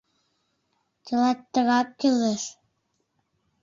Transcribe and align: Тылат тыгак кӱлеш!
Тылат 1.05 1.39
тыгак 1.53 1.87
кӱлеш! 1.99 2.43